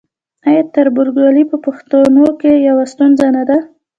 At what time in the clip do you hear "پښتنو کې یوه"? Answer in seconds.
1.65-2.85